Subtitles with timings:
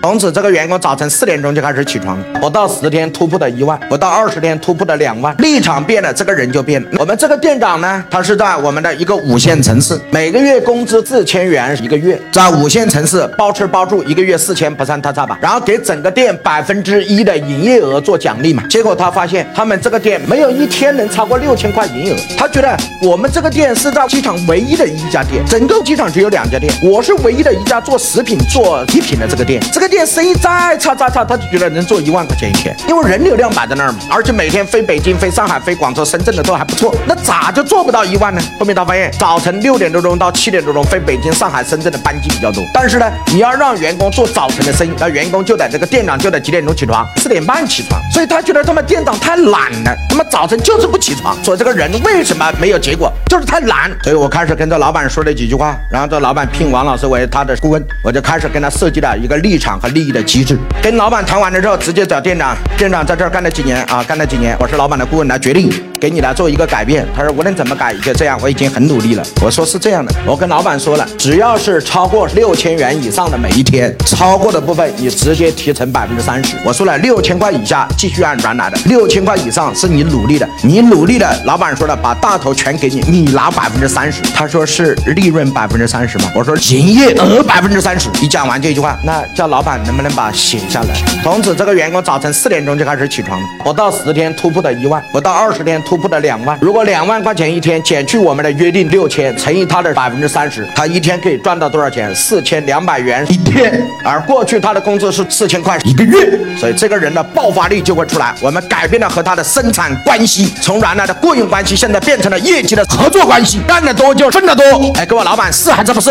[0.00, 6.88] 从此这个员工早晨四点钟就开始起床，不到十天突破的一万，不到二十天突破的两万，立场变了，这个人就变了。
[6.98, 15.36] 我们这个店长呢，他是在我们的一个五线城市，每个月工资四千元一个月，在五线城市包吃包住，一个月四千不算太差吧？
[15.42, 18.62] 然后给整个店百分之一的营业额做奖励嘛。
[18.70, 38.40] 结果他发现他们这个店没有一天能超过六千块营业额，他觉得我们这个店是在机场唯一的一家店，整个机场只有两家店，我是唯一的一家做食品做礼品的这个店，这个店生意再差再差，他就觉得能做一万块钱一天，因为人流量摆在那儿嘛，而且每天飞北京、飞上海、飞广州、深圳的都还不错，那咋就做不到一万呢？
[38.58, 47.06] 后面他发现早晨六点多钟到七点多钟飞北京、上海、深圳的班机比较多，但是呢，你要让员工做早晨的生意，那员工就得这个店长就得几点钟起床？
[47.16, 53.90] 四点半起床，所以他觉得他们店长太懒了，他妈早晨就是不起床，所以这个人为什么没有结果，就是太懒。
[54.02, 60.58] 所以我开始跟这老板说了几句话，然后这老板聘王老师为他的顾问，我就开始跟他设计了一个立场和利益的机制。
[60.82, 65.70] 跟老板谈完了之后，直接找店长，店长在这儿干了几年啊，干了几年，我是老板的顾问来决定。
[66.00, 69.22] 给你来做一个改变，他说无论怎么改就这样，我已经很努力了。
[69.42, 76.54] 我说是这样的，我跟老板说了，只要是超过六千元以上的每一天，超过的部分你直接提成百分之三十。
[76.64, 84.22] 我说了，六千块以下继续按原来的，六千块以上是你努力的，你努力的，老板说了，把大头全给你，你拿百分之三十。
[84.32, 86.30] 他说是利润百分之三十吗？
[86.32, 88.08] 我说营业额百分之三十。
[88.22, 90.94] 一讲完这句话，那叫老板能不能把写下来？
[91.22, 95.78] 从此这个员工早晨四点钟就开始起床，不到十天突破的一万，不到二十天。
[95.82, 102.14] 突破的两万，如果两万块钱一天减去我们的约定六千，乘以他的百分之三十，他一天可以赚到多少钱？
[102.14, 103.82] 四千两百元一天。
[104.04, 108.34] 而过去他的工资是四千块一个月，所以这个人的爆发力就会出来。
[108.40, 114.64] 我们改变了和他的生产关系，从原来的雇佣关系，现在变成了业绩的合作关系，干得多就挣得多。
[114.94, 116.10] 哎，各位老板是还是不是？